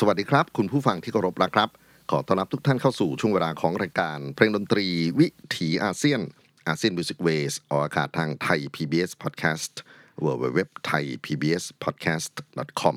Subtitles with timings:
[0.00, 1.70] สวัสดีครับ คุณผู้ฟังที่เคารพรักครับ
[2.10, 4.86] ขอต้อนรับทุกท่านเข้าสู่ช่วงเวลาของรายการ เพลงดนตรี
[5.18, 6.20] วิถีอาเซียน
[6.68, 9.72] อาเซียนมิวสิกเวสออกอากาศทางไทย PBS Podcast
[10.24, 12.34] w w w t h a i PBS Podcast
[12.80, 12.96] com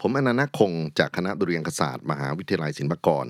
[0.00, 3.26] ผมอนันต์คงจากคณะดุเรียางคศาสตร์ มหาวิทยาลัยศิลปากร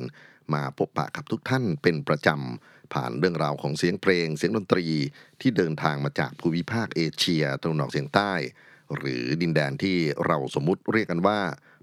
[0.55, 4.87] มาพบปะกับทุกท่านเป็นประจำ ผ่านเรื่องราวของเสียงเพลง เสียงดนตรี
[5.41, 8.33] ที่เดินทางมาจากภูมิภาคเอเชียตะวันออกเฉียงใต้
[8.97, 9.97] หรือดินแดนที่
[10.27, 11.41] เราสมมุติเรียกกันว่า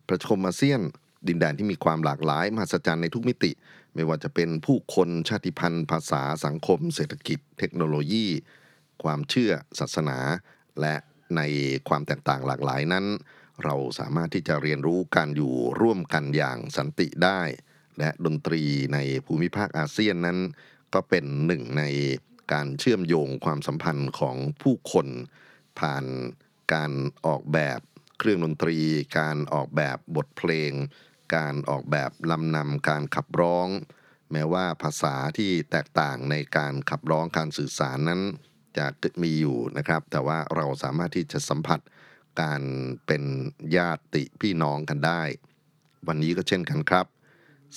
[0.08, 0.82] ประชมอาเซียน
[1.28, 3.52] ดินแดนที่มีความหลากหลายมหัศจรรย์ในทุกมิติ
[3.96, 8.28] ไม่ว่าจะเป็นผู้คนชาติพันธุ์ ภาษาสังคม เศรษฐกิจ เทคโนโลยี
[9.04, 10.18] ความเชื่อศาสนา
[10.82, 10.96] และ
[11.36, 11.42] ใน
[11.90, 13.06] ความแตกต่างหลากหลายนั้น
[13.64, 17.42] เราสามารถที่จะเรียนรู้การอยู่ร่วมกันอย่างสันติได้
[18.00, 18.64] และดนตรี
[18.94, 20.40] ในภูมิภาคอาเซียนนั้น
[20.94, 21.84] ก็เป็นหนึ่งใน
[22.54, 25.08] การเชื่อมโยงความสัมพันธ์ของผู้คน
[25.80, 26.06] ผ่าน
[26.74, 26.92] การ
[27.26, 27.80] ออกแบบ
[28.20, 28.78] เครื่องดนตรี
[29.20, 30.72] การออกแบบบทเพลง
[31.36, 33.68] การออกแบบลำนำการขับร้อง
[34.32, 38.22] แม้ว่าภาษาที่แตกต่างในการขับร้องการสื่อสารนั้น
[38.78, 38.88] จะ
[39.24, 41.80] มีอยู่นะครับ แต่ว่าเราสามารถที่จะสัมผัส
[42.42, 42.62] การ
[43.08, 43.24] เป็น
[43.76, 45.24] ญาติพี่น้องกันได้
[46.08, 47.06] วันนี้ก็เช่นกันครับ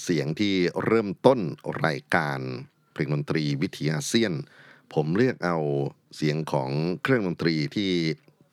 [0.03, 0.55] เสียงที่
[0.85, 1.41] เริ่มต้น
[1.87, 2.39] รายการ
[2.93, 4.33] เพลงดนตรีวิถีอาเซียน
[4.95, 5.59] ผมเลือกเอา
[6.17, 6.71] เสียงของ
[7.03, 7.93] เครื่องดนตรีที่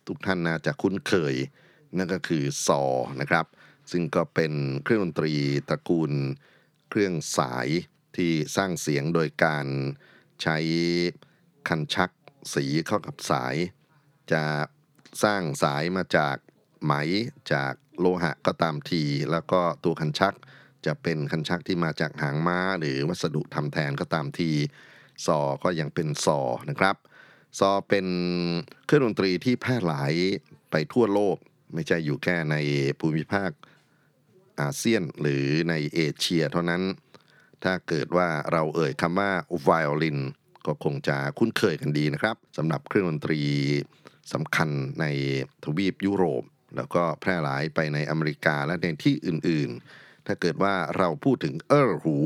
[0.07, 1.35] ทุกท่านน่าจะคุ้นเคย
[1.97, 2.83] นั่นก็คือซอ
[3.21, 3.45] นะครับ
[3.91, 4.53] ซึ่งก็เป็น
[4.83, 5.33] เครื่องดนตรี
[5.69, 6.11] ตระกูล
[6.89, 7.67] เครื่องสาย
[8.15, 9.65] ที่สร้างเสียงโดยการ
[10.41, 10.57] ใช้
[11.67, 12.11] คันชัก
[12.53, 13.55] สีเข้ากับสาย
[14.31, 14.43] จะ
[15.23, 16.37] สร้างสายมาจาก
[16.83, 16.93] ไหม
[17.53, 20.35] จากโลหะก็ตามที แล้วก็ตัวคันชัก
[20.85, 24.51] จะเป็นคันชักที่มาจากหางม้า หรือวัสดุทำแทนก็ตามที
[25.25, 26.39] ซอก็ยังเป็นซอ
[26.69, 26.95] นะครับ
[27.59, 28.07] ซอเป็น
[28.85, 30.13] เครื่องดนตรีที่แพร่หลาย
[30.71, 31.37] ไปทั่วโลก
[31.73, 32.55] ไม่ใช่อยู่แค่ใน
[32.99, 33.51] ภูมิภาค
[34.61, 36.81] อาเซียนหรือในเอเชียเท่านั้น
[37.63, 39.31] ถ้าเกิดว่าเราเอ่ยคำว่า
[39.63, 40.19] ไวโอลิน
[40.65, 43.41] ก็คงจะคุ้นเคยกันดีนะครับสำหรับเครื่องดนตรี
[44.33, 44.69] สำคัญ
[45.01, 45.05] ใน
[45.63, 46.43] ทวีปยุโรป
[46.75, 52.17] แล้วก็แพร่หลายไปในอเมริกาและในที่อื่นๆ ถ้าเกิดว่าเราพูดถึงเออร์หู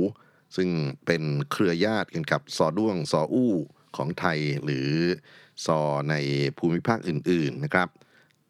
[0.55, 0.69] ซึ่ง
[1.05, 3.53] เป็นเครือญาติกันกับซอด้วงซออู้
[3.97, 4.89] ของไทยหรือ
[5.65, 5.79] ซอ
[6.09, 6.15] ใน
[6.57, 7.89] ภูมิภาคอื่นๆนะครับ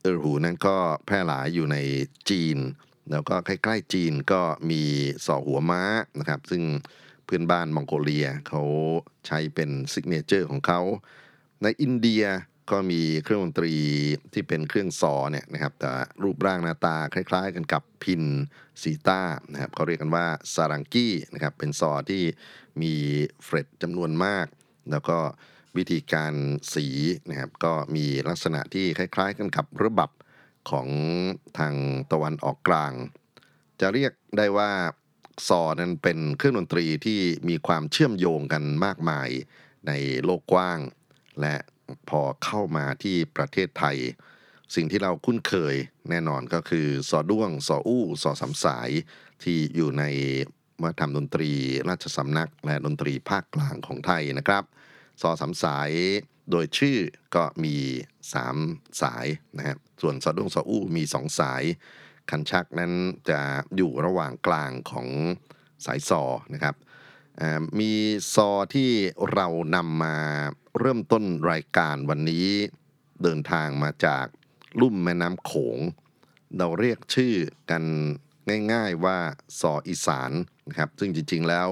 [0.02, 1.78] เออร์หูนั้นก็แพร่หลายอยู่ใน
[2.30, 2.58] จีน
[3.12, 4.82] แล้วก็ใกล้ๆจีนก็มี
[5.26, 5.82] ซอหัวม้า
[6.20, 6.64] นะครับ ซึ่ง
[7.26, 8.64] เพื่อนบ้านมองโกเลียเขา
[9.28, 10.82] ใช้เป็น signature ของเขา
[11.64, 12.24] ในอินเดีย
[12.72, 13.74] ก็มีเครื่องดนตรี
[14.34, 15.90] ที่เป็นเครื่องซอเนี่ยนะครับแต่
[16.24, 18.24] รูปร่างหน้าตาคล้ายๆ กันกับพิน
[18.82, 19.22] ซีต้า
[19.52, 22.24] นะครับเขาเรียกกันว่าซารังกี้นะครับเป็นซอที่
[22.82, 22.94] มี
[23.44, 24.48] fret จำนวนมาก
[24.92, 25.18] แล้วก็
[25.78, 26.34] วิธีการ
[26.74, 26.88] สี
[27.30, 30.10] นะครับก็มีลักษณะที่คล้าย ๆ กันกับรีบับ
[30.72, 30.88] ของ
[31.58, 31.74] ทาง
[32.12, 32.94] ตะวันออกกลาง
[33.82, 34.72] จะเรียกได้ว่า
[35.48, 37.20] ซอนั้นเป็นเครื่องดนตรีที่
[37.50, 39.30] มีความเชื่อมโยงกันมากมาย
[39.88, 39.92] ใน
[40.24, 40.80] โลกกว้าง
[41.42, 41.56] และ
[42.10, 43.98] พอเข้ามาที่ประเทศไทย
[44.76, 45.76] สิ่งที่เราคุ้นเคย
[46.10, 48.90] แน่นอนก็คือซอด้วงซออู้ซอสามสาย
[49.44, 50.04] ที่อยู่ใน
[50.84, 51.52] วัฒนธรรมดนตรี
[51.90, 54.64] ราชสำนักและดนตรีภาคกลางของไทยนะครับ
[55.22, 55.92] ซอสามสาย
[56.52, 56.98] โดยชื่อ
[57.36, 57.76] ก็มี
[58.40, 59.28] 3 สาย
[59.58, 61.64] นะครับส่วนซอด้วงซออู้มี 2 สาย
[62.30, 62.94] คันชักนั้น
[63.30, 63.40] จะ
[63.76, 65.08] อยู่ระหว่างกลางของ
[65.86, 66.76] สายซอนะครับ
[67.80, 67.92] มี
[68.34, 68.92] ซอที่
[69.34, 70.18] เรานำมา
[70.80, 72.48] เริ่มต้นรายการวันนี้
[73.24, 74.26] เดินทางมาจาก
[74.82, 75.78] ลุ่มแม่น้ำโขง
[76.58, 77.34] เราเรียกชื่อ
[77.72, 77.84] กัน
[78.74, 79.18] ง่ายๆว่า
[79.60, 80.32] ซออีสาน
[80.70, 81.68] นะครับ ซึ่งจริงๆแล้ว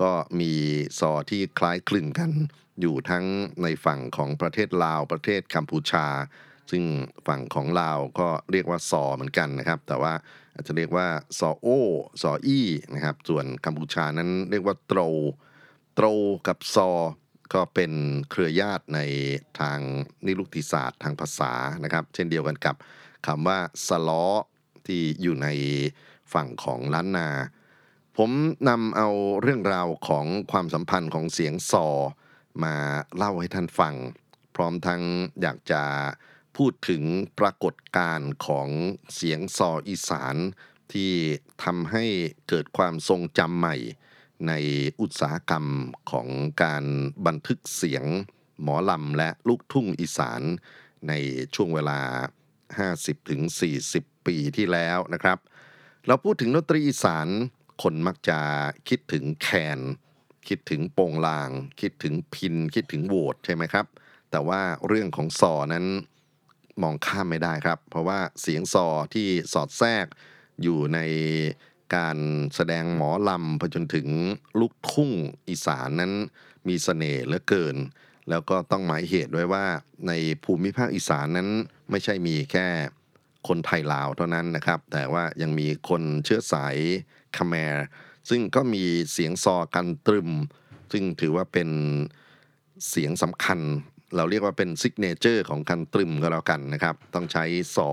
[0.00, 0.10] ก็
[0.40, 0.52] มี
[0.98, 2.30] ซอที่คล้ายคลึงกัน
[2.80, 3.24] อยู่ทั้ง
[3.62, 6.06] ในฝั่งของประเทศลาวประเทศกัมพูชา
[6.70, 6.84] ซึ่ง
[7.26, 10.12] ฝั่งของลาวก็เรียกว่าซอเหมือนกันนะครับ แต่ว่า
[10.54, 11.06] อาจจะเรียกว่า
[11.38, 11.68] ซอโอ
[12.22, 15.00] ซออี้นะครับส่วนกัมพูชานั้นเรียกว่าโตร
[15.94, 16.06] โตร
[16.46, 16.90] กับซอ
[17.54, 17.92] ก็เป็น
[18.30, 19.00] เครือญาติใน
[19.60, 19.78] ทาง
[20.26, 21.52] นิรุกติศาสตร์ทางภาษา
[21.84, 22.76] นะครับ เช่นเดียวกันกับ
[23.26, 24.24] คำว่าสล้อ
[24.86, 25.48] ที่อยู่ใน
[26.32, 27.28] ฝั่งของล้านนา
[28.16, 28.30] ผม
[28.68, 29.08] นำเอา
[29.42, 31.86] เรื่องราวของความสัมพันธ์ของเสียงซอ
[32.62, 32.76] มา
[33.16, 33.94] เล่าให้ท่านฟัง
[34.54, 35.02] พร้อมทั้ง
[35.40, 35.82] อยากจะ
[36.56, 37.02] พูดถึง
[37.38, 38.68] ปรากฏการณ์ของ
[39.14, 40.36] เสียงซออีสาน
[40.92, 41.12] ที่
[41.64, 42.04] ทำให้
[42.48, 43.76] เกิดความทรงจำใหม่
[44.48, 44.52] ใน
[45.00, 45.66] อุตสาหกรรม
[46.10, 46.28] ของ
[46.62, 46.84] การ
[47.26, 48.04] บันทึกเสียง
[48.62, 50.42] หมอลำและลูกทุ่งอีสาน
[51.08, 51.12] ใน
[51.54, 52.00] ช่วงเวลา
[53.12, 55.38] 50-40 ปีที่แล้วนะครับ
[56.06, 57.28] เราพูดถึงดนตรีอีสาน
[57.82, 58.38] คนมักจะ
[58.88, 59.48] คิดถึงแค
[59.78, 59.80] น
[60.48, 63.86] คิดถึงโปงลาง คิดถึงพิน คิดถึงโหวดใช่ไหมครับ
[64.30, 65.86] แต่ว่าเรื่องของซอนั้น
[66.82, 70.06] มองข้ามไม่ได้ครับ เพราะว่าเสียงซอที่สอดแทรก
[70.62, 70.98] อยู่ใน
[71.96, 72.18] การ
[72.54, 74.08] แสดงหมอลำไปจนถึง
[74.60, 75.10] ลูกทุ่ง
[75.48, 76.12] อีสานนั้น
[76.68, 77.76] มีสเสน่ห์เหลือเกิน
[78.30, 79.66] แล้วก็ต้องหมายเหตุไว้ว่า
[80.06, 80.12] ใน
[80.44, 81.48] ภูมิภาคอีสานนั้น
[81.90, 82.66] ไม่ใช่มีแค่
[83.48, 86.76] คนไทยลาวเท่านั้นนะครับ แต่ว่ายังมีคนเชื้อสาย
[87.36, 87.76] ขแมร์
[88.30, 90.30] ซึ่งก็มีเสียงซอกันตรึม
[90.92, 91.70] ซึ่งถือว่าเป็น
[92.88, 93.60] เสียงสำคัญ
[94.16, 97.44] เราเรียกว่าเป็น signature ของกันตรึมก็แล้วกันนะครับ ต้องใช้
[97.76, 97.90] ซอ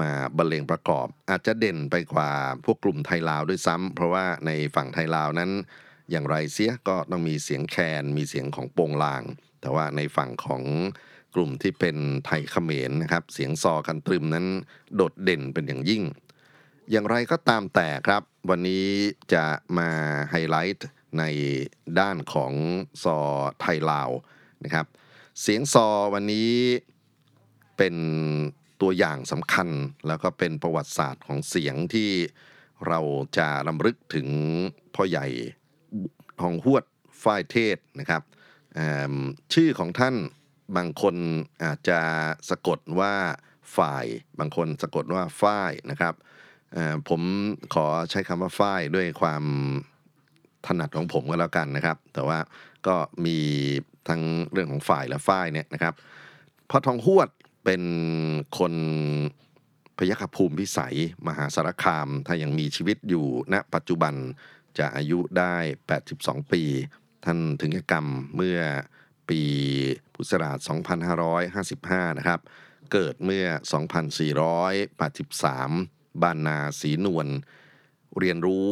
[0.00, 2.30] มาบรรเลงประกอบ อาจจะเด่นไปกว่า
[2.64, 5.50] พวกกลุ่มไทยลาวด้วยซ้ำเพราะว่าในฝั่งไทยลาวนั้น
[6.10, 9.22] อย่างไรเสียก็ต้องมีเสียงแคนมีเสียงของโปงลาง
[9.60, 10.62] แต่ว่าในฝั่งของ
[11.34, 14.46] กลุ่มที่เป็นไทยเขมรนะครับ เสียงซอกันตรึมนั้น
[14.94, 16.02] โดดเด่นเป็นอย่างยิ่ง
[16.90, 18.86] อย่างไรก็ตามแต่ครับ วันนี้
[19.34, 19.44] จะ
[19.78, 19.90] มา
[20.30, 21.24] ไฮไลท์ใน
[22.00, 22.52] ด้านของ
[23.02, 23.18] ซอ
[23.60, 24.10] ไทยลาว
[24.64, 24.86] นะครับ
[25.40, 26.52] เสียงซอวันนี้
[27.76, 27.94] เป็น
[28.80, 29.68] ตัวอย่างสำคัญ
[30.06, 32.10] แล้วก็เป็นประวัติศาสตร์ของเสียงที่
[32.88, 33.00] เรา
[33.38, 34.28] จะรำลึกถึง
[34.94, 35.26] พ่อใหญ่
[36.40, 36.84] ทองหวด
[37.22, 38.22] ฝ้ายเทศนะครับ
[39.54, 40.16] ชื่อของท่าน
[40.76, 41.16] บางคน
[41.64, 42.00] อาจจะ
[42.50, 43.14] สะกดว่า
[43.76, 44.06] ฝ่าย
[44.38, 46.14] บางคนสะกดว่าฝ้ายนะครับ
[47.08, 47.20] ผม
[47.74, 49.42] ขอใช้คำว่าฝ้ายด้วยความ
[50.66, 52.38] ถนัดของผมก็แล้วกันนะครับ แต่ว่า
[52.86, 52.96] ก็
[53.26, 53.38] มี
[54.08, 54.22] ทั้ง
[54.52, 55.94] เรื่องของฝ่ายและฝ้ายเนี่ยนะครับ
[56.70, 57.28] พ่อทองหวด
[57.64, 57.82] เป็น
[58.58, 58.74] คน
[59.96, 60.96] พยัคฆภูมิพิสัย
[61.26, 64.14] มหาสารคาม ถ้ายังมีชีวิตอยู่ณปัจจุบัน
[64.78, 65.54] จะอายุได้
[66.04, 66.62] 82 ปี
[67.24, 68.58] ท่านถึงกรรมเมื่อ
[69.28, 69.40] ปี
[70.14, 70.58] พุทธศักราช
[72.08, 72.40] 2555 นะครับ
[72.92, 73.46] เกิดเมื่อ
[74.50, 77.28] 2483 บานนาศรีนวล
[78.18, 78.68] เรียนรู้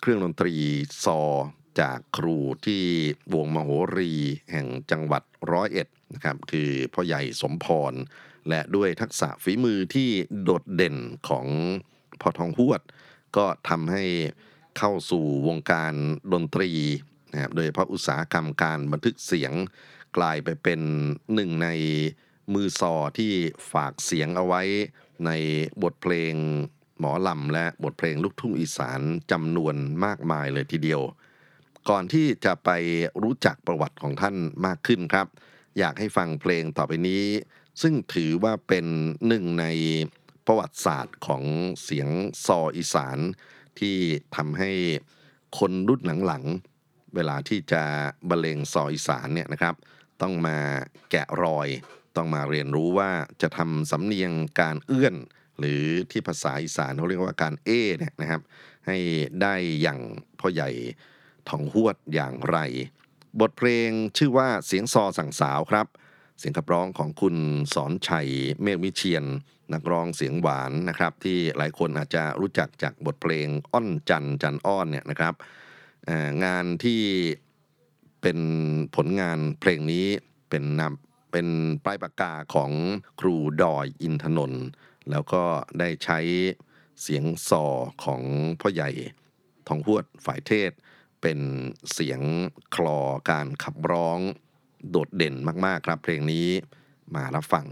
[0.00, 0.54] เครื่องดนตรี
[1.04, 1.20] ซอ
[1.80, 2.84] จากครูที่
[3.34, 4.12] วงมโหรี
[4.50, 5.22] แห่งจังหวัด
[5.52, 7.92] ร้อยเอ็ดนะครับคือพ่อใหญ่สมพร
[8.48, 10.08] และด้วยทักษะฝีมือที่
[10.42, 10.96] โดดเด่น
[11.28, 11.46] ของ
[12.20, 12.80] พ่อทองหวด
[13.36, 14.04] ก็ทำให้
[14.78, 15.94] เข้าสู่วงการ
[16.32, 16.70] ดนตรี
[17.32, 19.52] นะครับโดยเฉพาะอุตสาหกรรมการบันทึกเสียง
[20.16, 20.80] กลายไปเป็น
[21.34, 21.68] หนึ่งใน
[22.54, 23.32] มือซอที่
[23.72, 24.62] ฝากเสียงเอาไว้
[25.26, 25.30] ใน
[25.82, 26.34] บทเพลง
[27.02, 29.00] หมอลำและบทเพลงลูกทุ่งอีสาน
[29.32, 31.00] จำนวนมากมายเลยทีเดียว
[31.88, 32.70] ก่อนที่จะไป
[33.22, 35.26] รู้จักประวัติของท่านมากขึ้นครับ
[35.78, 37.24] อยากให้ฟังเพลงต่อไปนี้
[37.82, 38.86] ซึ่งถือว่าเป็น
[39.26, 39.66] หนึ่งใน
[40.46, 41.42] ประวัติศาสตร์ของ
[41.82, 42.08] เสียง
[42.46, 43.18] ซออีสาน
[43.78, 43.96] ที่
[44.36, 44.70] ทำให้
[45.58, 47.82] คนรุ่นหลังๆ เวลาที่จะ
[48.28, 49.74] บรรเลงซออีสานเนี่ยนะครับ
[50.22, 50.58] ต้องมา
[51.10, 51.68] แกะรอย
[52.16, 53.10] ต้องมาเรียนรู้ว่า
[53.42, 55.14] จะทำสำเนียงการเอื้อน
[55.58, 58.40] หรือที่ภาษาอีสานเขาเรียกว่าการเอเนี่ยนะครับ
[58.86, 58.96] ให้
[59.42, 60.00] ได้อย่าง
[60.40, 60.70] พ่อใหญ่
[61.48, 62.58] ทองหวดอย่างไร
[63.40, 65.86] บทเพลงชื่อว่าเสียงซอสั่งสาวครับ
[66.38, 67.36] เสียงขับร้องของคุณ
[67.74, 68.28] สอนชัย
[68.62, 69.24] เมฆวิเชียน
[69.72, 75.34] นักร้องเสียงหวานนะครับ ที่หลายคนอาจจะรู้จักจากบทเพลงอ้อนจันจันอ้อนเนี่ยนะครับ
[76.44, 77.02] งานที่
[78.22, 78.38] เป็น
[78.96, 80.06] ผลงานเพลงนี้
[80.50, 81.46] เป็นนำเป็น
[81.84, 82.70] ปลายปากกาของ
[83.20, 84.66] ครูดอยอินทนนท์
[85.10, 85.42] แล้วก็
[85.78, 86.18] ได้ใช้
[87.02, 87.64] เสียงซอ
[88.04, 88.22] ของ
[88.60, 88.90] พ่อใหญ่
[89.68, 90.70] ทองพวดฝ่ายเทศ
[91.22, 91.38] เป็น
[91.92, 92.20] เสียง
[92.74, 94.18] คลอการขับร้อง
[94.90, 95.34] โดดเด่น
[95.66, 96.48] มากๆครับ เพลงนี้
[97.14, 97.66] มารับฟัง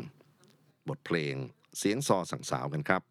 [0.88, 1.34] บทเพลง
[1.78, 3.02] เสียงซอสั่งสาวกันครับ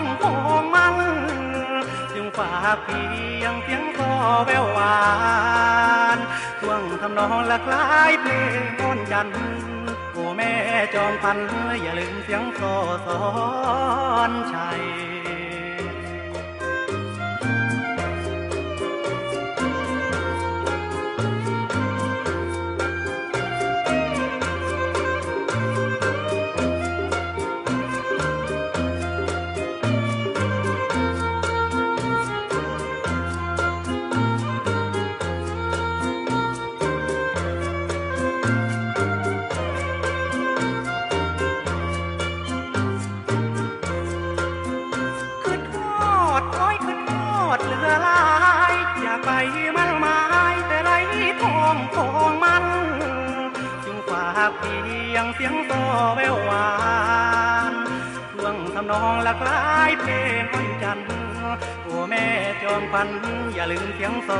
[0.00, 0.96] องทองมัน
[2.14, 3.04] จึงฝากเพี
[3.42, 4.12] ยงเพียงคอ
[4.46, 5.00] แววหวา
[6.16, 6.18] น
[6.60, 9.38] ท่วงทำนองละคล้ายเพลงโอนจันทร์
[10.12, 10.52] โอ้แม่
[10.94, 11.38] จอมพัน
[11.82, 12.60] อย่าลืมเสียงโซ
[13.06, 13.22] สอ
[14.30, 14.82] นชัย
[54.60, 54.78] เพี
[55.14, 55.70] ยงเสียงโซ
[56.16, 56.70] แววหวา
[57.72, 57.74] น
[58.30, 61.08] เพื่องทำนองหลากหลายเพลงคนจันทร์
[61.82, 62.26] โอ้แม่
[62.62, 63.08] จอมพัน
[63.54, 64.30] อย่าลืมเสียงโซ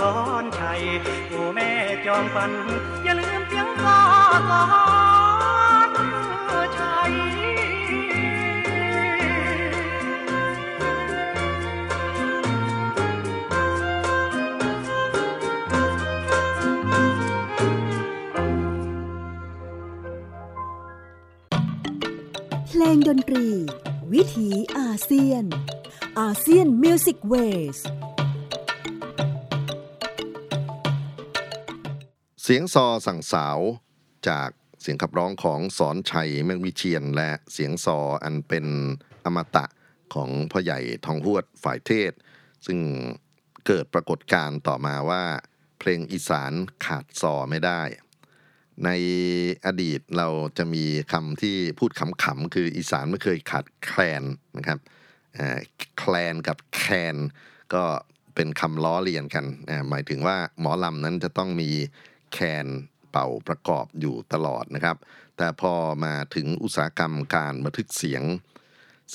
[0.00, 0.82] สอนชัย
[1.28, 1.70] โอ้แม่
[2.06, 2.52] จอมพัน
[3.04, 3.84] อย่าลืมเสียงโซ
[4.50, 4.62] สอ
[5.63, 5.63] น
[22.84, 23.46] ลงดนตรี
[24.12, 24.48] วิถี
[24.78, 25.44] อาเซียน
[26.20, 27.78] ASEAN Music Ways
[32.42, 33.58] เสียงซอสั่งสาว
[34.28, 34.50] จาก
[34.82, 38.66] เสียงขับร้องของสอนชัยเมืองวิเชียน และเสียงซออันเป็น
[39.24, 39.66] อมตะ
[40.14, 42.12] ของพ่อใหญ่ทองฮวดฝ่ายเทศ
[42.66, 42.78] ซึ่ง
[43.66, 45.24] เกิดปรากฏการณ์ต่อมาว่า
[45.78, 46.52] เพลงอีสาน
[46.84, 47.82] ขาดซอไม่ได้
[48.84, 48.90] ใน
[49.66, 50.28] อดีตเรา
[50.58, 54.22] จะมีคำที่พูดขำๆคืออีสานไม่เคยขาดแคลน
[54.58, 54.78] นะครับ
[55.98, 56.82] แคลนกับแค
[57.14, 57.16] น
[57.74, 57.84] ก็
[58.34, 59.44] เป็นคำล้อเลียนกัน
[59.90, 61.70] หมายถึงว่าหมอลำนั้นจะต้องมี
[62.32, 62.66] แคน
[63.10, 64.96] เป่าประกอบอยู่ตลอดนะครับ
[65.36, 68.22] แต่พอมาถึงอุตสาหกรรมการบันทึกเสียง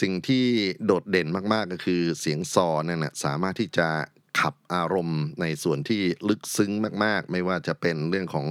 [0.01, 0.45] สิ่งที่
[0.85, 3.87] โดดเด่นมากๆก็คือเสียงซอนั่นนะสามารถที่จะ
[4.39, 6.71] ขับอารมณ์ในส่วนที่ลึกซึ้ง
[7.03, 8.47] มาก ๆ ไม่ว่าจะเป็นเรื่องของ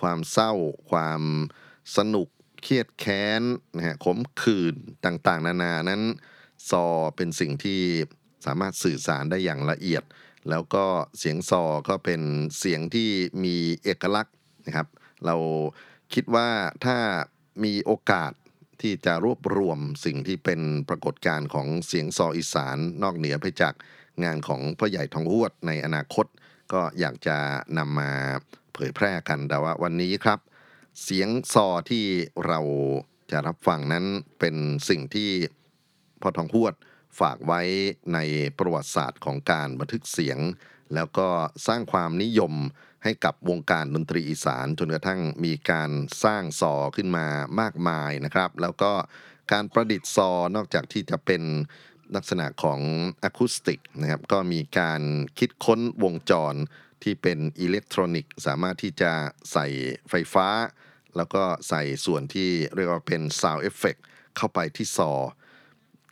[0.00, 0.52] ความเศร้า
[0.90, 1.22] ความ
[1.96, 2.28] สนุก
[2.62, 3.42] เครียดแค้น
[3.76, 6.02] นะฮะขมขื่นต่างๆ นานานั้น
[6.70, 7.82] ซอเป็นสิ่งที่
[8.46, 10.02] สามารถสื่อสารได้อย่างละเอียด
[10.50, 10.84] แล้วก็
[11.18, 12.20] เสียงซอก็เป็น
[12.58, 13.10] เสียงที่
[13.44, 14.34] มีเอกลักษณ์
[14.66, 14.88] นะครับ
[15.26, 15.36] เรา
[16.14, 16.48] คิดว่า
[16.84, 16.98] ถ้า
[17.64, 18.32] มีโอกาส
[18.82, 23.74] ที่จะรวบรวมสิ่งที่เป็นปรากฏการณ์ของเสียงซออีสานนอกเหนือไปจาก
[24.24, 26.26] งานของพ่อใหญ่ทองหวดในอนาคต
[26.72, 27.36] ก็อยากจะ
[27.78, 28.12] นำมา
[28.76, 30.38] เผยแพร่กันแต่ว่าวันนี้ครับ
[31.02, 32.04] เสียงซอที่
[32.46, 32.60] เรา
[33.30, 34.04] จะรับฟังนั้น
[34.38, 34.56] เป็น
[34.88, 35.30] สิ่งที่
[36.20, 36.74] พ่อทองหวด
[37.20, 37.60] ฝากไว้
[38.14, 38.18] ใน
[38.58, 40.38] ประวัติศาสตร์ของการบันทึกเสียง
[40.94, 41.28] แล้วก็
[41.66, 42.54] สร้างความนิยม
[43.04, 45.90] ให้กับวงการดนตรีอีสาน จนกระทั่งมีการ
[46.24, 47.26] สร้างซอขึ้นมา
[47.60, 48.92] มากมายนะครับ แล้วก็
[49.52, 51.42] การประดิษฐ์ซอนอกจากที่จะเป็น
[52.16, 52.80] ลักษณะของ
[53.24, 55.02] อะคูสติกนะครับก็มีการ
[55.38, 56.54] คิดค้นวงจร
[57.02, 59.12] ที่เป็นอิเล็กทรอนิกส์ สามารถที่จะ
[59.52, 59.66] ใส่
[60.10, 60.48] ไฟฟ้า
[61.16, 64.00] แล้วก็ใส่ส่วนที่เรียกว่าเป็น Sound Effect
[64.36, 65.12] เข้าไปที่ซอ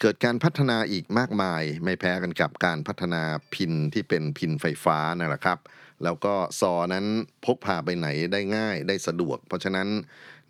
[0.00, 3.22] เกิดการพัฒนาอีกมากมาย ไม่แพ้กันกับการพัฒนา
[3.54, 5.58] พินที่เป็นพินไฟฟ้านั่นแหละครับ
[6.04, 7.06] แล้วก็ซอนั้น
[7.44, 9.88] พกพาไปไหนได้ง่ายได้สะดวก เพราะฉะนั้น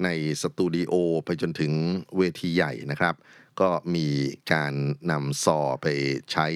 [0.04, 0.08] ใน
[0.42, 0.94] สตูดิโอ
[1.24, 1.72] ไปจนถึง
[2.16, 3.14] เวทีใหญ่นะครับ
[3.60, 4.08] ก็มี
[4.52, 4.74] การ
[5.10, 5.86] นำซอไป
[6.32, 6.46] ใช้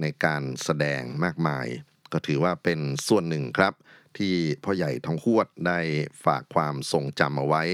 [0.00, 1.66] ในการแสดงมากมาย
[2.12, 3.74] ก็ถือว่าเป็นส่วนหนึ่งครับ
[4.18, 5.80] ที่พ่อใหญ่ทองหวดได้
[6.24, 7.64] ฝากความทรงจำเอาไว้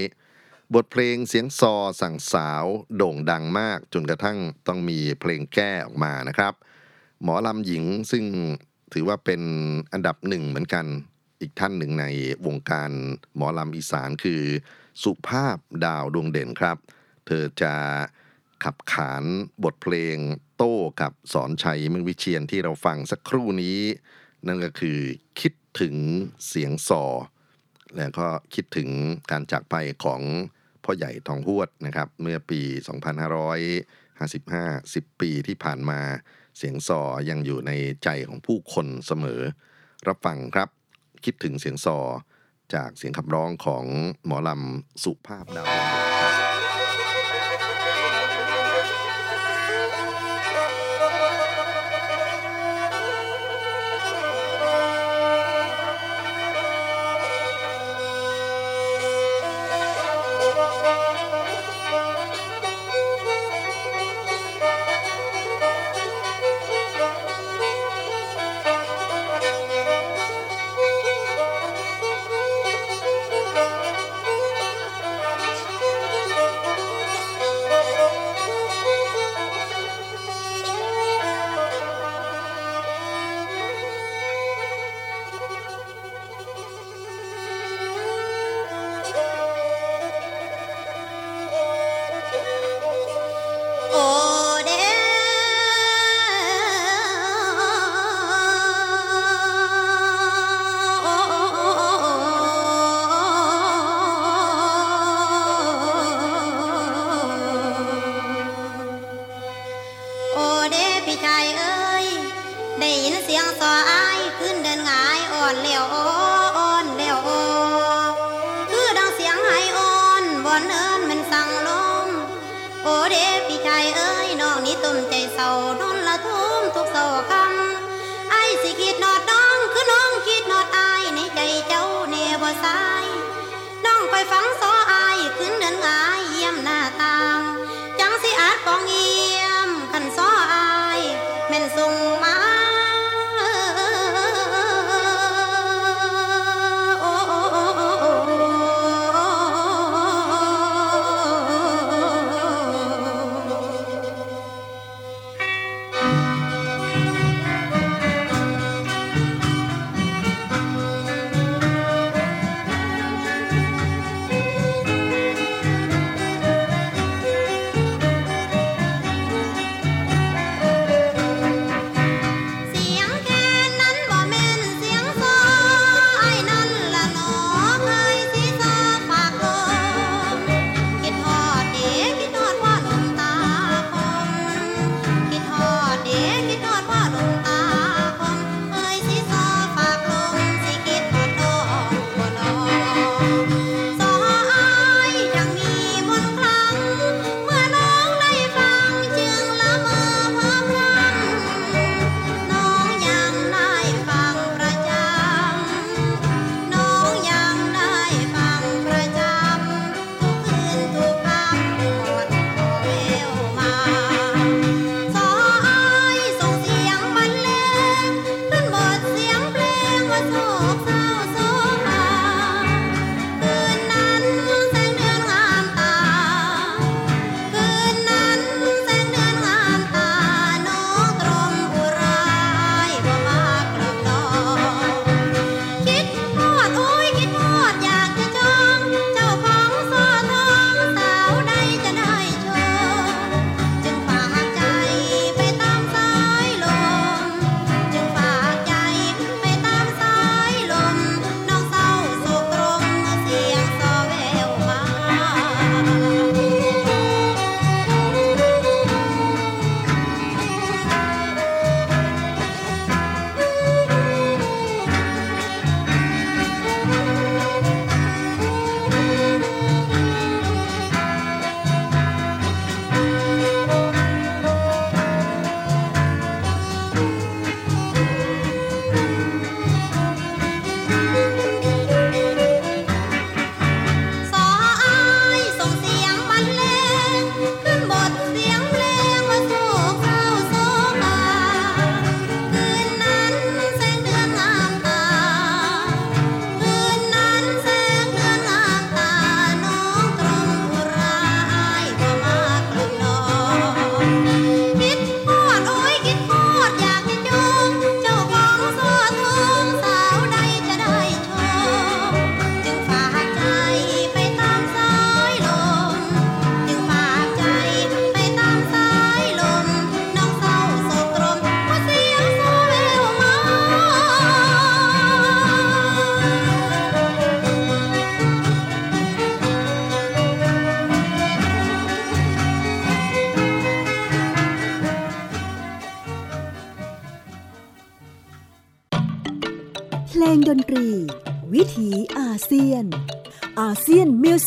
[0.75, 6.53] บทเพลงเสียงซอสั่งสาวโด่งดังมากจนกระทั่งต้องมีเพลงแก้ออกมานะครับ
[7.23, 8.25] หมอลำหญิงซึ่ง
[8.93, 9.41] ถือว่าเป็น
[9.93, 10.85] อันดับหนึ่งเหมือนกัน
[11.41, 12.05] อีกท่านหนึ่งใน
[12.45, 12.91] วงการ
[13.35, 14.41] หมอลำอีสานคือ
[15.03, 16.77] สุภาพดาวดวงเด่นครับ
[17.25, 17.73] เธอจะ
[18.63, 19.23] ขับขาน
[19.63, 20.17] บทเพลง
[20.57, 23.79] โต้กับสอนชัยเมืองวิเชียนที่เราฟังสักครู่นี้
[24.47, 24.99] นั่นก็คือ
[25.41, 25.95] คิดถึง
[26.47, 27.03] เสียงซอ
[27.97, 28.89] แล้วก็คิดถึง
[29.31, 30.21] การจากไปของ
[30.83, 32.61] พ่อใหญ่ทองหวดนะครับ เมื่อปี
[34.17, 35.99] 2555 10 ปีที่ผ่านมา
[36.57, 37.71] เสียงซอยังอยู่ใน
[38.03, 39.41] ใจของผู้คนเสมอ
[40.07, 40.69] รับฟังครับ
[41.25, 41.97] คิดถึงเสียงซอ
[42.73, 43.85] จากเสียงขับร้องของ
[44.25, 46.08] หมอลำสุภาพดาว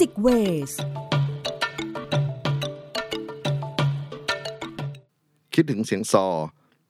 [0.02, 0.72] Music Ways
[5.54, 6.26] คิดถึงเสียงซอ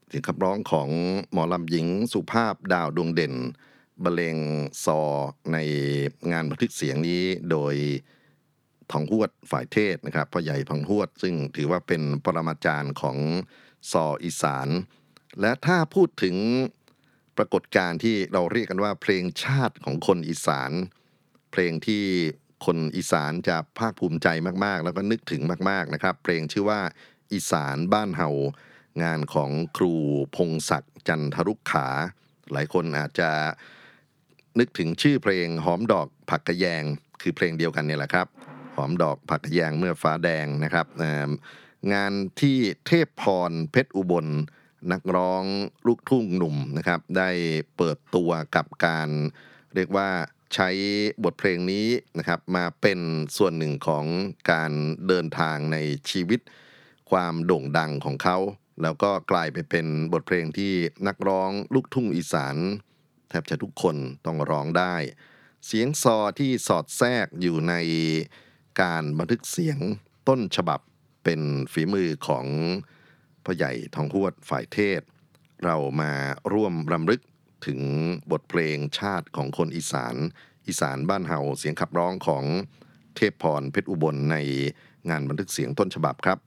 [0.09, 0.89] เสียงคับร้องของ
[1.33, 3.35] หมอลำหญิงสุภาพดาวดวงเด่น
[4.03, 4.37] บรรเลง
[4.85, 5.01] ซอ
[5.53, 5.59] ใน
[6.33, 7.75] งานบันทึกเสียงนี้โดย
[8.93, 13.19] ทองหวดฝ่ายเทศนะครับพ่อใหญ่พังหวด ซึ่งถือว่าเป็นปรมาจารย์ของ
[13.91, 14.69] ซออีสาน
[15.41, 16.37] และถ้าพูดถึง
[17.37, 20.73] ปรากฏการณ์ที่เราเรียกกันว่าเพลงชาติของคนอีสาน
[21.51, 22.05] เพลงที่
[22.65, 24.29] คนอีสานจะภาคภูมิใจ
[24.65, 26.81] มากๆ แล้วก็นึกถึงมากๆนะครับ เพลงชื่อว่า
[27.33, 28.29] อีสานบ้านเฮา
[29.03, 29.95] งานของครู
[30.37, 31.87] พงศักดิ์จันทรุกขา
[32.53, 33.31] หลายคนอาจจะ
[34.59, 36.83] นึกถึงชื่อเพลงหอมดอกผักกระแยง
[37.23, 38.27] คือเพลงเดียวกันเนี่ยแหละครับ
[38.77, 40.87] หอมดอกผักกระแยงเมื่อฟ้าแดงนะครับ
[41.93, 44.27] งานที่เทพพรเพชรอุบล
[44.93, 45.45] นักร้อง
[45.87, 47.31] ลูกทุ่งหนุ่มนะครับ ได้
[47.77, 49.09] เปิดตัวกับการ
[49.75, 50.09] เรียกว่า
[50.55, 50.69] ใช้
[51.25, 51.87] บทเพลงนี้
[52.19, 53.01] นะครับมาเป็น
[53.37, 54.05] ส่วนหนึ่งของ
[54.51, 54.73] การ
[55.09, 55.77] เดินทางใน
[56.11, 56.41] ชีวิต
[57.11, 58.39] ความโด่งดังของเขา
[58.83, 60.73] แล้วก็กลายไปเป็นบทเพลงที่
[61.07, 62.57] นักร้องลูกทุ่งอีสาน
[63.29, 64.95] แทบจะทุกคนต้องร้องได้
[65.67, 67.75] เสียงซอที่สอดแทรกอยู่ใน
[68.83, 69.79] การบันทึกเสียง
[70.29, 70.81] ต้นฉบับ
[71.25, 71.41] เป็น
[71.73, 72.47] ฝีมือของ
[73.45, 75.01] พ่อใหญ่ทองหวดฝ่ายเทศ
[75.65, 76.13] เรามา
[76.53, 77.21] ร่วมรำลึก
[77.67, 77.81] ถึง
[78.33, 80.15] บทเพลงชาติของคนอีสาน
[80.67, 82.45] อีสานบ้านเฮาเสียงขับร้องของ
[83.17, 84.37] เทพพรเพชรอุบลใน
[85.11, 86.39] งานบันทึกเสียงต้นฉบับครับ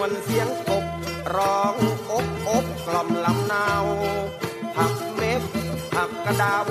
[0.00, 0.84] วนเสียงกบ
[1.36, 1.74] ร้อง
[2.10, 3.84] อบอบกล่อมลำนาว
[4.76, 5.42] ผักเม็ด
[5.94, 6.66] ผักกระดาว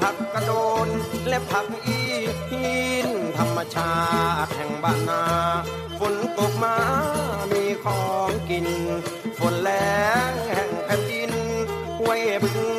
[0.00, 0.52] ผักกระโด
[0.86, 0.88] น
[1.28, 2.00] และผักอี
[2.50, 3.94] หินธรรมชา
[4.44, 5.24] ติแห่งบ้านนา
[5.98, 6.76] ฝนตกมา
[7.52, 8.66] มีของกิน
[9.38, 9.70] ฝนแร
[10.30, 11.32] งแห่งแผ่นดิน
[11.98, 12.77] ห้วยบึง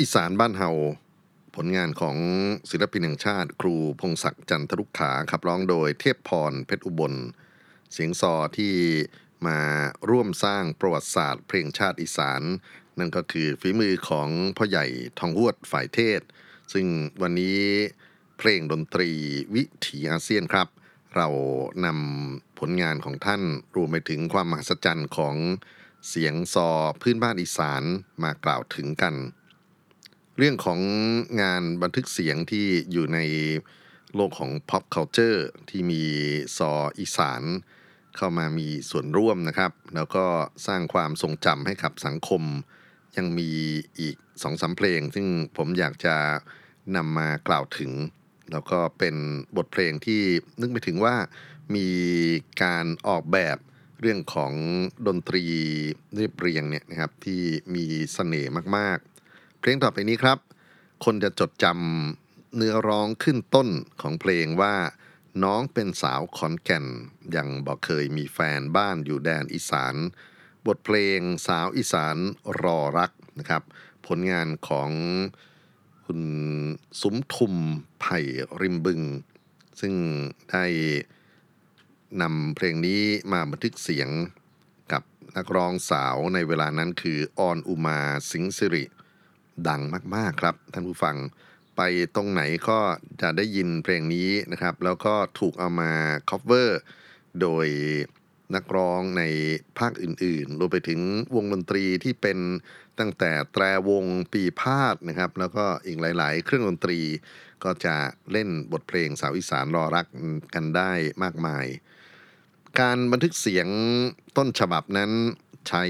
[0.00, 0.70] อีสานบ้านเฮา
[1.56, 2.16] ผลงานของ
[2.70, 7.14] ศิลปินแห่งชาติ ครูพงศักดิ์จันทรุกขาขับร้องโดยเทพพรเพชรอุบล
[7.92, 8.74] เสียงซอที่
[9.46, 9.58] มา
[10.10, 12.42] ร่วมสร้างประวัติศาสตร์เพลงชาติอีสาน
[12.98, 14.86] นั่นก็คือฝีมือของพ่อใหญ่
[15.18, 16.20] ทองหวดฝ่ายเทศ
[16.72, 16.86] ซึ่ง
[17.22, 17.60] วันนี้
[18.38, 19.10] เพลงดนตรี
[19.54, 20.68] วิถีอาเซียนครับ
[21.16, 21.28] เรา
[21.84, 23.42] นำผลงานของท่าน
[23.76, 25.36] รวมไปถึงความมหัศจรรย์ของ
[26.08, 26.68] เสียงซอ
[27.00, 27.82] พื้นบ้านอีสาน
[28.22, 29.16] มากล่าวถึงกัน
[30.42, 30.80] เรื่องของ
[31.42, 33.18] งานบันทึกเสียงที่อยู่ใน
[34.14, 36.02] โลกของ pop culture ที่มี
[36.56, 37.42] ซออีสาน
[38.16, 40.24] เข้ามามีส่วนร่วมนะครับ แล้วก็
[40.66, 42.42] สร้างความทรงจำให้กับสังคม
[43.16, 43.50] ยังมี
[44.00, 45.26] อีกสองสามเพลง ซึ่ง
[45.56, 46.16] ผมอยากจะ
[46.96, 47.92] นำมากล่าวถึง
[48.52, 49.16] แล้วก็เป็น
[49.56, 50.22] บทเพลงที่
[50.60, 51.16] นึกไปถึงว่า
[51.74, 51.88] มี
[52.62, 53.56] การออกแบบ
[54.00, 54.52] เรื่องของ
[55.06, 55.44] ดนตรี
[56.16, 57.40] เรียบเรียงเนี่ยนะครับที่
[57.74, 59.09] มีเสน่ห์มากๆ
[59.60, 60.38] เพลงต่อไปนี้ครับ
[61.04, 63.68] คนจะจดจำเนื้อร้องขึ้นต้น
[64.00, 64.74] ของเพลงว่า
[65.44, 66.84] น้องเป็นสาวขอนแก่น
[67.36, 69.94] ยังบอกเคยมีแฟนบ้านอยู่แดนอีสาน
[70.66, 72.16] บทเพลงสาวอีสาน
[72.62, 73.62] รอรักนะครับ
[74.06, 74.90] ผลงานของ
[76.04, 76.20] คุณ
[77.00, 77.54] สุมทุม
[78.00, 78.18] ไผ่
[78.60, 79.00] ริมบึง
[79.80, 79.94] ซึ่ง
[80.50, 80.64] ได้
[82.22, 84.08] นำเพลงนี้มาบันทึกเสียง
[84.92, 85.02] กับ
[85.36, 88.84] นักร้องสาวในเวลานั้นคือออนอุมาสิงห์สิริ
[89.68, 89.82] ดัง
[90.14, 91.16] มากๆครับท่านผู้ฟัง
[91.76, 91.80] ไป
[92.16, 92.78] ตรงไหนก็
[93.22, 95.92] จะได้ยินเพลงนี้นะครับ แล้วก็ถูกเอามา
[96.30, 96.70] cover
[97.40, 97.66] โดย
[98.54, 99.22] นักร้องใน
[99.78, 101.00] ภาคอื่นๆ รวมไปถึง
[101.34, 102.38] วงดนตรีที่เป็น
[102.98, 107.00] ตั้งแต่แตรวงปีพาดนะครับ แล้วก็อีกหลาย ๆ เครื่องดนตรี
[107.64, 107.96] ก็จะ
[108.32, 110.06] เล่นบทเพลงสาวอีสานรอรัก
[110.54, 110.92] กันได้
[111.22, 111.66] มากมาย
[112.80, 113.68] การบันทึกเสียง
[114.36, 115.10] ต้นฉบับนั้น
[115.68, 115.84] ใช้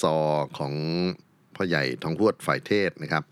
[0.00, 0.18] ซอ
[0.58, 0.74] ของ
[1.62, 3.24] พ่อใหญ่ทองพวดฝ่ายเทศนะครับ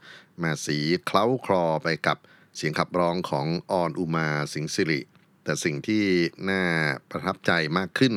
[0.43, 2.19] มาสีเคล้าคลอไปกับ
[2.57, 5.01] เสียงขับร้องของออนอุมาสิงห์สิริ
[5.45, 6.05] แต่สิ่งที่
[6.51, 6.63] น่า
[7.11, 8.15] ประทับใจมากขึ้น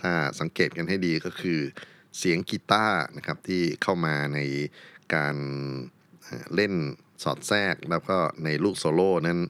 [0.00, 1.60] ถ้าสังเกตกันให้ดีก็คือ
[2.18, 4.38] เสียงกีตาร์นะครับที่เข้ามาใน
[5.14, 5.36] การ
[6.54, 6.74] เล่น
[7.22, 9.40] สอดแทรกแล้วก็ในลูกโซโล่นั้น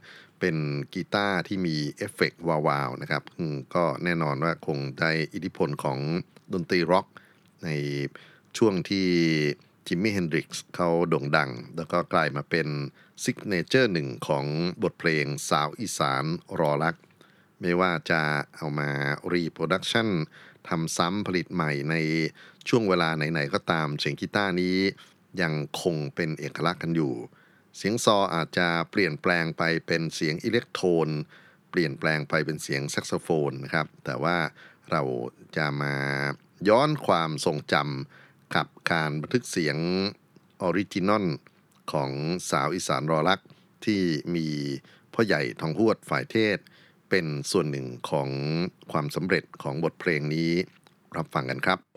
[0.40, 0.56] เป็น
[0.94, 3.22] กีตาร์ที่มีเอฟเฟกต์ wah wah นะครับ
[3.74, 5.98] ก็แน่นอนว่าคงได้อิทธิพลของ
[6.52, 7.06] ดนตรีร็อก
[7.64, 7.70] ใน
[8.58, 9.08] ช่วงที่
[9.86, 12.68] Jimi Hendrix เขาโด่งดัง แล้วก็กลายมาเป็น
[13.22, 14.44] signature หนึ่งของ
[14.82, 16.24] บทเพลงสาวอีสาน
[16.60, 16.96] รอรัก
[17.60, 18.20] ไม่ว่าจะ
[18.56, 18.90] เอามา
[19.32, 20.08] reproduction
[20.68, 21.94] ทำซ้ำผลิตใหม่ใน
[22.68, 24.76] ช่วงเวลาไหน ๆ ก็ตามเสียงกีตาร์นี้
[25.42, 27.14] ยังคงเป็นเอกลักษณ์กันอยู่
[27.76, 31.08] เสียงซออาจจะเปลี่ยนแปลงไปเป็นเสียงอิเล็กโทน
[31.70, 34.36] เปลี่ยนแปลงไปเป็นเสียงแซกโซโฟนนะครับ แต่ว่า
[34.90, 35.02] เรา
[35.56, 35.94] จะมา
[36.68, 38.21] ย้อนความทรงจำ
[38.56, 39.76] กับการบันทึกเสียง
[40.62, 41.24] original
[41.92, 42.10] ของ
[42.50, 43.40] สาวอีสานรอรัก
[43.84, 44.00] ที่
[44.34, 44.46] มี
[45.14, 46.58] พ่อใหญ่ทองหวดฝ่ายเทศ
[47.10, 48.28] เป็นส่วนหนึ่งของ
[48.92, 50.50] ความสำเร็จของบทเพลงนี้
[51.16, 51.91] รับฟังกันครับ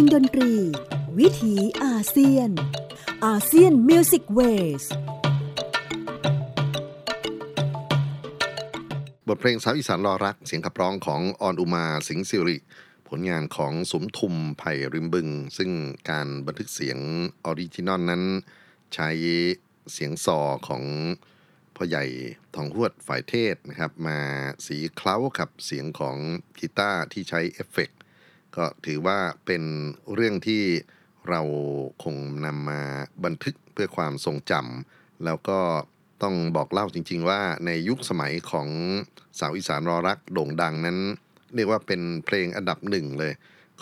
[0.00, 0.52] งดนตรี
[1.18, 2.50] วิถีอาเซียน
[3.26, 4.84] ASEAN Music Wave
[9.28, 12.56] บทเพลงสาวอีสานรอรัก เสียงขับร้องของอรอุมาสิงห์ศิริ
[13.08, 15.28] ผลงานของสุมทุมไผ่ริมบึง
[15.58, 15.70] ซึ่ง
[16.10, 16.98] การบันทึกเสียง
[17.44, 18.22] original นั้น
[18.94, 19.10] ใช้
[19.92, 20.38] เสียงซอ
[20.68, 20.84] ของ
[21.76, 22.04] พ่อใหญ่
[22.54, 24.18] ทองฮวดฝ่ายเทศนะครับ มา
[24.66, 26.16] สีเคล้ากับเสียงของ
[26.58, 28.01] กีตาร์ที่ใช้เอฟเฟกต์
[28.56, 29.62] ก็ถือว่าเป็น
[30.14, 30.62] เรื่องที่
[31.28, 31.40] เรา
[32.04, 32.82] คงนำมา
[33.24, 35.60] บันทึกเพื่อความทรงจำแล้วก็
[36.22, 38.68] ต้องบอกเล่าจริง ๆ ว่าในยุคสมัยของ
[39.38, 40.98] สาวอีสานรอรักโด่งดังนั้น
[41.54, 43.32] เรียกว่าเป็นเพลงอันดับหนึ่งเลย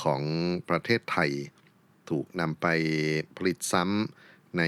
[0.02, 0.22] ของ
[0.68, 1.30] ประเทศไทย
[2.10, 2.66] ถูกนำไป
[3.36, 4.62] ผลิตซ้ำใน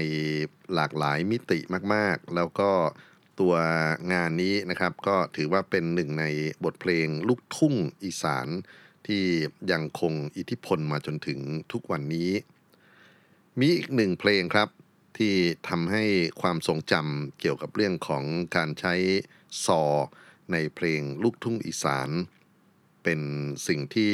[0.73, 1.59] หลากหลายมิติ
[1.93, 2.71] มากๆ แล้วก็
[3.39, 3.55] ตัว
[4.13, 6.25] งานนี้นะครับก็ถือว่าเป็นหนึ่งใน
[6.63, 7.73] บทเพลงลูกทุ่ง
[8.03, 8.47] อีสาน
[9.07, 9.23] ที่
[9.71, 11.39] ยังคงอิทธิพลมาจนถึง
[11.71, 12.29] ทุกวันนี้
[13.59, 14.69] มีอีกหนึ่งเพลงครับ
[15.17, 15.33] ที่
[15.69, 16.03] ทำให้
[16.41, 18.23] ความทรงจำเกี่ยวกับเรื่องของ
[18.55, 18.93] การใช้
[19.65, 19.83] ซอ
[20.51, 22.09] ในเพลงลูกทุ่งอีสาน
[23.03, 23.19] เป็น
[23.67, 24.13] สิ่งที่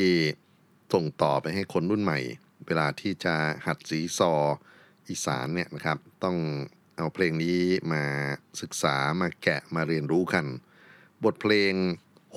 [0.93, 2.19] ส่งต่อไปให้คนรุ่นใหม่
[2.65, 3.35] เวลาที่จะ
[3.65, 4.33] หัดสีซอ
[5.07, 6.37] อีสานเนี่ยนะครับ ต้อง
[6.97, 7.59] เอาเพลงนี้
[7.93, 8.03] มา
[8.61, 10.45] ศึกษามาแกะมาเรียนรู้กัน
[11.23, 11.73] บทเพลง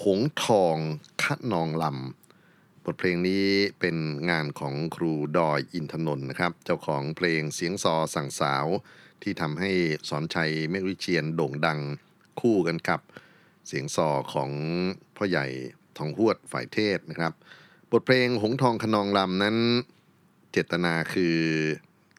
[0.03, 0.77] หงทอง
[1.23, 2.22] คะนองลำ
[2.87, 3.47] บทเพลงนี้
[3.81, 3.97] เป็น
[4.31, 8.67] งานของครูดอยอินทนนท์นะครับ เจ้าของเพลงเสียงซอสั่งสาว
[9.23, 9.71] ที่ทำให้
[10.09, 11.81] สอนชัยเมฆวิเชียนโด่งดัง
[12.41, 13.01] คู่กันกับ
[13.67, 14.51] เสียงซอของ
[15.17, 15.47] พ่อใหญ่
[15.99, 17.33] ทองหวดฝ่ายเทศนะครับ
[17.91, 19.57] บทเพลงหงทองขนองลำนั้น
[20.51, 21.39] เจตนาคือ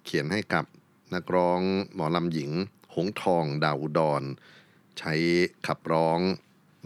[0.03, 0.65] เขียนให้กับ
[1.13, 1.61] นักร้อง
[1.95, 2.51] หมอลำหญิง
[2.95, 4.23] หงทองดาวอุดร
[4.99, 5.13] ใช้
[5.67, 6.19] ขับร้อง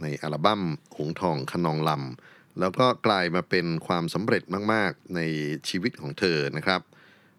[0.02, 0.62] ในอัลบั้ม
[0.98, 4.44] หงทองขนองลำ แล้วก็กลายมาเป็นความสำเร็จ
[4.74, 5.22] มาก ๆ ใน
[5.70, 6.82] ชีวิตของเธอนะครับ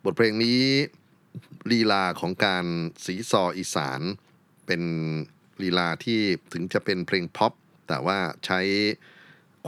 [0.04, 0.62] บทเพลงนี้
[1.70, 2.64] ลีลาของการ
[3.04, 4.00] สีซออีสาน
[4.66, 4.82] เป็น
[5.62, 6.20] ลีลาที่
[6.52, 7.52] ถึงจะเป็นเพลงพ็อป
[7.88, 8.60] แต่ว่าใช้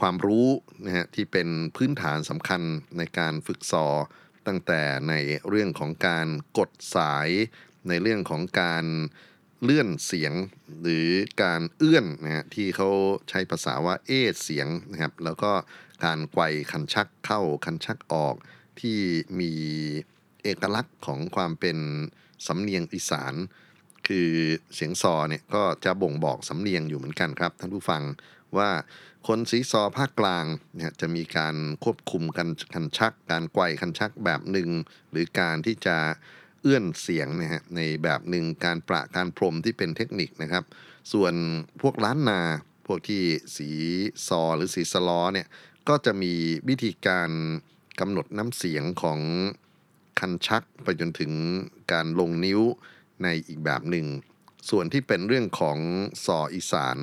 [0.01, 0.49] ความรู้
[0.85, 2.63] นะฮะที่เป็นพื้นฐานสำคัญ
[2.99, 3.87] ในการฝึกซอ
[4.47, 5.15] ตั้งแต่ใน
[5.49, 6.27] เรื่องของการ
[6.59, 7.29] กดสาย
[7.89, 8.85] ในเรื่องของการ
[9.63, 10.33] เลื่อนเสียง
[10.83, 11.09] หรือ
[11.43, 12.91] การเอื้อนนะฮะที่เขา
[13.29, 14.11] ใช้ภาษาว่าเอ
[14.43, 15.53] เสียงนะครับ แล้วก็
[16.05, 16.43] การไกว
[16.73, 18.35] คันชักเข้าคันชักออก
[18.81, 18.99] ที่
[19.41, 19.53] มี
[20.43, 21.79] เอกลักษณ์ของความเป็น
[22.47, 23.35] สำเนียงอีสาน
[24.09, 24.31] คือ
[24.75, 28.03] เสียงซอเนี่ยก็จะบ่งบอกสำเนียงอยู่เหมือนกันครับ ท่านผู้ฟัง
[28.57, 28.71] ว่า
[29.29, 30.45] คนสีซอภาคกลาง
[30.77, 34.69] เนี่ยจะมีการควบคุมกันคันชัก การไกวคันชักแบบหนึ่ง
[35.11, 35.97] หรือการที่จะ
[36.61, 40.65] เอื้อนเสียงนะฮะในแบบหนึ่งการประการพรมที่เป็นเทคนิคนะครับ
[41.13, 41.35] ส่วน
[41.81, 42.41] พวกล้านนา
[42.87, 43.23] พวกที่
[43.57, 43.71] สี
[44.27, 45.47] ซอหรือสีสลอเนี่ย
[45.89, 46.33] ก็จะมี
[46.69, 47.31] วิธีการ
[48.01, 49.21] กำหนดน้ำเสียงของ
[50.21, 51.33] คันชักไปจนถึง
[51.93, 52.61] การลงนิ้ว
[53.23, 54.07] ในอีกแบบหนึ่ง
[54.71, 55.79] ส่วนที่เป็นเรื่องของ
[56.25, 56.99] ซออีสาน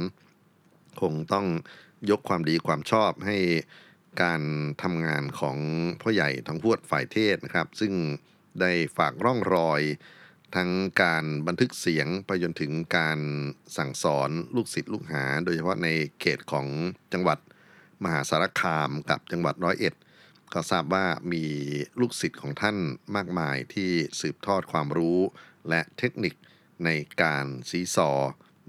[1.02, 1.48] คงต้อง
[2.10, 3.38] ยกความดีความชอบให้
[4.24, 4.42] การ
[4.84, 5.58] ทำงานของ
[6.02, 7.94] พ่อใหญ่ทั้งพวดฝ่ายเทศนะครับ ซึ่ง
[8.62, 9.82] ได้ฝากร่องรอย
[10.56, 10.70] ทั้ง
[11.04, 13.20] การบันทึกเสียงไปจนถึงการ
[13.78, 15.88] สั่งสอนลูกศิษย์ลูกหา โดยเฉพาะใน
[16.20, 16.68] เขตของ
[17.14, 17.40] จังหวัด
[18.04, 19.94] มหาสารคามกับจังหวัดร้อยเอ็ด
[20.54, 21.46] ก็ทราบว่ามี
[22.00, 22.78] ลูกศิษย์ของท่าน
[23.16, 25.20] มากมายที่สืบทอดความรู้
[25.70, 26.34] และเทคนิค
[26.86, 26.90] ใน
[27.22, 28.12] การซีซอ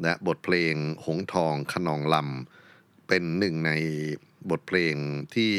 [0.02, 0.74] และบทเพลง
[1.06, 3.72] หงทองขนองลำ เป็นหนึ่งใน
[4.50, 4.94] บทเพลง
[5.34, 5.52] ที่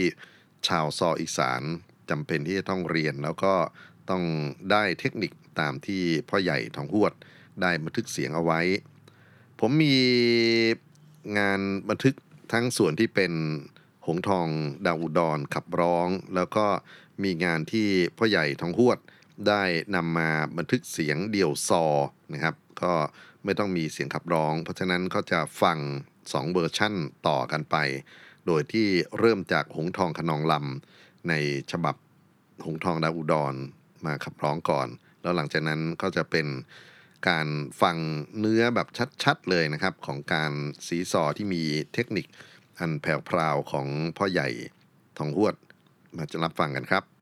[0.67, 1.61] ชาวซออีสาน
[2.09, 3.53] จำเป็นที่จะต้องเรียนแล้วก็
[4.09, 4.23] ต้อง
[4.71, 7.13] ได้เทคนิคตามที่พ่อใหญ่ทองหวด
[7.61, 8.61] ได้บันทึกเสียงเอาไว้
[9.59, 9.97] ผมมี
[11.37, 12.15] งานบันทึก
[12.53, 13.33] ทั้งส่วนที่เป็น
[14.07, 14.47] หงทอง
[14.85, 16.65] ดาวอุดรขับร้อง แล้วก็
[17.23, 17.87] มีงานที่
[18.17, 18.99] พ่อใหญ่ทองหวด
[19.47, 19.63] ได้
[19.95, 21.83] นำมาบันทึกเสียงเดี่ยวซอ
[22.33, 22.93] นะครับ ก็
[23.43, 25.77] ไม่ต้องมีเสียงขับร้อง เพราะฉะนั้นก็จะฟัง
[26.15, 26.93] 2เวอร์ชั่น
[27.27, 27.75] ต่อกันไป
[28.47, 28.87] โดยที่
[29.19, 31.33] เริ่มจากหงทองขนองลำใน
[31.71, 31.95] ฉบับ
[32.65, 33.55] หงทองดาวอุดร
[34.05, 34.87] มาขับร้องก่อน
[35.21, 36.47] แล้วหลังจากนั้นก็จะเป็น
[37.29, 37.47] การ
[37.81, 37.97] ฟัง
[38.39, 38.87] เนื้อแบบ
[39.23, 40.51] ชัดๆเลยนะครับ ของการ
[40.87, 42.25] สีซอที่มีเทคนิค
[42.79, 43.87] อันแผ่วพราวของ
[44.17, 44.49] พ่อใหญ่
[45.17, 45.55] ทองหวด
[46.17, 47.18] มาจะรับฟังกันครับ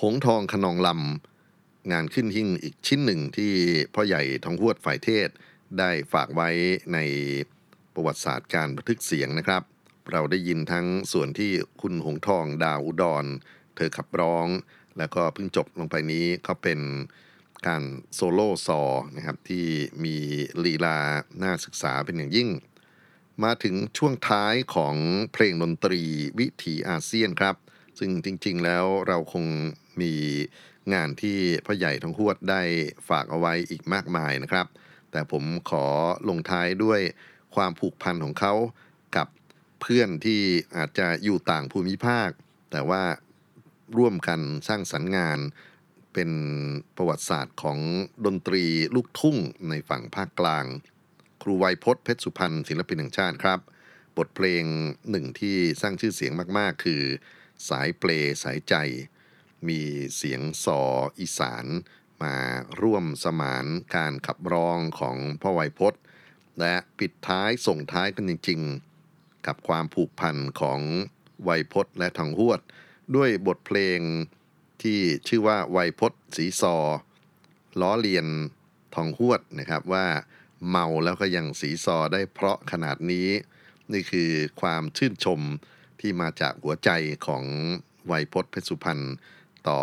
[0.00, 3.52] หงทองขนองลำ งานขึ้นหิ่งอีกชิ้นหนึ่งที่
[3.94, 5.28] พ่อใหญ่ทองหวดฝ่ายเทศ
[5.78, 6.48] ได้ฝากไว้
[6.92, 6.98] ใน
[7.94, 9.62] ประวัติศาสตร์การบันทึกเสียงนะครับ
[10.12, 13.24] เราได้ยินทั้งส่วนที่คุณหงทองดาวอุดร
[13.76, 14.46] เธอขับร้อง
[14.98, 16.80] แล้วก็เพิ่งจบลงไปนี้ก็เป็น
[17.66, 17.82] การ
[18.14, 18.82] โซโล่ซอ
[19.16, 19.66] นะครับที่
[20.04, 20.16] มี
[20.64, 20.98] ลีลา
[21.42, 22.48] น่าศึกษาเป็นอย่างยิ่ง
[23.44, 24.96] มาถึงช่วงท้ายของ
[25.32, 26.02] เพลงดนตรี
[26.38, 27.56] วิถีอาเซียนครับ
[27.98, 29.46] ซึ่งจริง ๆ แล้วเราคง
[30.00, 30.12] มี
[30.94, 32.62] งานที่พ่อใหญ่ทองหวดได้
[33.08, 34.66] ฝากเอาไว้อีกมากมายนะครับ
[35.10, 35.86] แต่ผมขอ
[36.28, 37.00] ลงท้ายด้วย
[37.54, 38.54] ความผูกพันของเขา
[39.16, 39.28] กับ
[39.80, 40.40] เพื่อนที่
[40.76, 42.28] อาจจะอยู่ต่างภูมิภาค
[42.72, 43.02] แต่ว่า
[43.98, 45.38] ร่วมกันสร้างสรรค์งาน
[46.12, 46.30] เป็น
[46.96, 47.78] ประวัติศาสตร์ของ
[48.26, 48.64] ดนตรี
[48.94, 49.36] ลูกทุ่ง
[49.68, 50.64] ในฝั่งภาคกลาง
[51.46, 53.60] รูไวยพจน์เพชรสุพรรณศิลปินแห่งชาติครับ
[54.18, 54.64] บทเพลง
[55.10, 57.02] หนึ่งที่สร้างชื่อเสียงมากๆ คือ
[57.68, 58.10] สายเปล
[58.44, 58.74] สายใจ
[59.68, 59.80] มี
[60.16, 60.82] เสียงสอ
[61.18, 61.66] อีสาน
[62.22, 62.36] มา
[62.82, 63.66] ร่วมสมาน
[63.96, 66.00] การขับร้องของพ่อไวยพจน์
[66.60, 68.60] และปิดท้ายส่งท้ายกันจริง
[69.02, 70.80] ๆ กับความผูกพันของ
[71.44, 72.60] ไวยพจน์และทองหวด
[73.16, 74.00] ด้วยบทเพลง
[74.82, 76.76] ที่ชื่อว่าไวยพจน์สีซอ
[77.80, 78.26] ล้อเลียน
[78.94, 80.06] ทองหวดนะครับว่า
[80.68, 83.28] เมาแล้วก็ยังสีซอได้เพราะขนาดนี้
[83.92, 84.30] นี่คือ
[84.60, 85.40] ความชื่นชม
[86.00, 86.90] ที่มาจากหัวใจ
[87.26, 87.44] ของ
[88.06, 89.02] ไวยพจน์เพชรสุพรรณ
[89.68, 89.80] ต่อ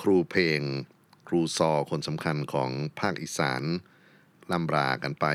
[0.00, 0.60] ครูเพลง
[1.28, 2.70] ครูซอคนสำคัญของ
[3.00, 3.62] ภาคอีสาน
[4.52, 5.26] ลำรากันไป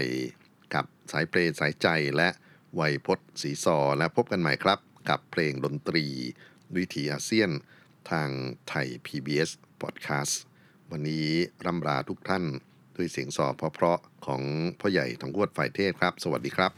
[0.73, 2.29] กับสายเปรสายใจและ
[2.75, 4.79] ไวยพจน์สีซอและพบกันใหม่ครับ
[5.09, 6.05] กับเพลงดนตรี
[6.75, 7.51] วิถีอาเซียน
[8.11, 8.29] ทาง
[8.67, 9.51] ไทย PBS
[9.81, 10.33] Podcast
[10.91, 11.27] วันนี้
[11.65, 12.43] รำลาทุกท่าน
[13.01, 14.41] คือเสียงสอบเพราะๆของ
[14.79, 16.71] พ่อใหญ่ทองกวดฝ่ายเทศครับ สวัสดีครับ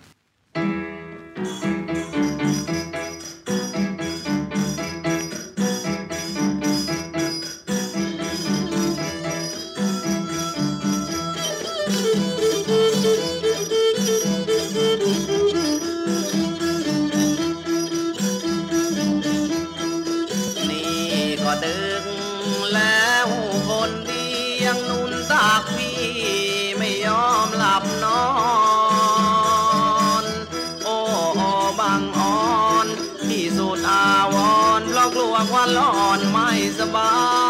[36.94, 37.41] ไ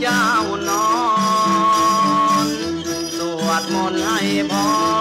[0.00, 0.26] เจ้า
[0.68, 0.86] นอ
[2.46, 2.48] น
[3.16, 4.95] สวดมนต์ให้พร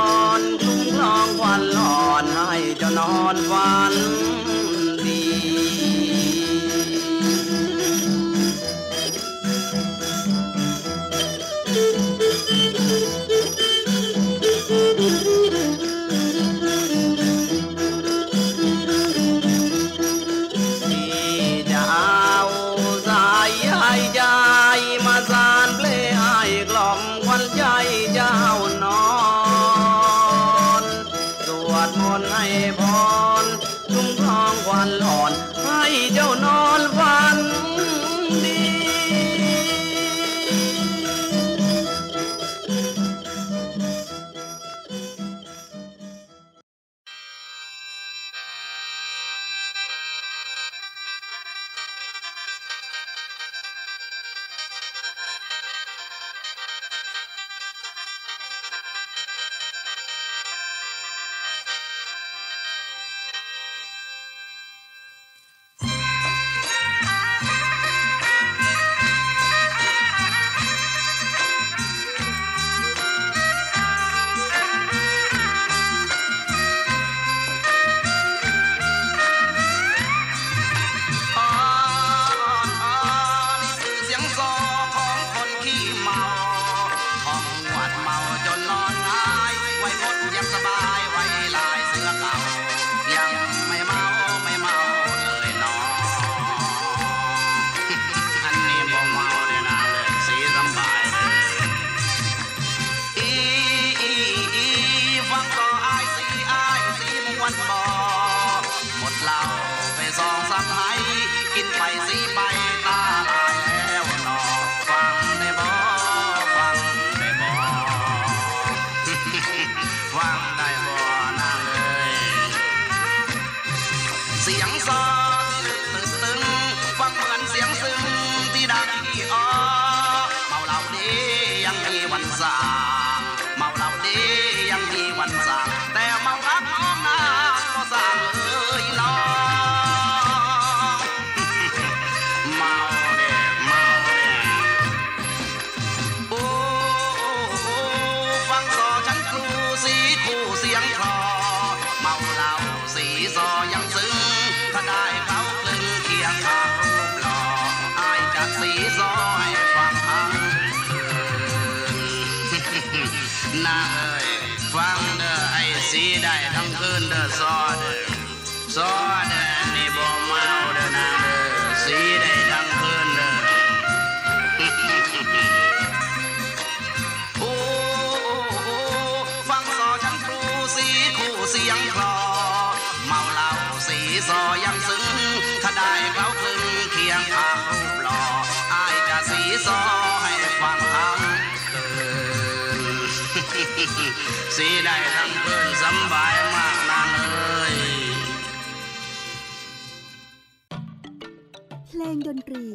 [202.51, 202.69] รี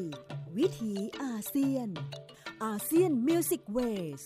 [0.57, 1.89] วิถีอาเซียน
[2.65, 3.79] อาเซียนมิวสิกเว
[4.21, 4.23] ส